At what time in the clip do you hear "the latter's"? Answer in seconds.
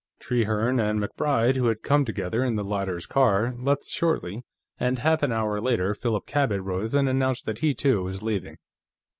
2.55-3.05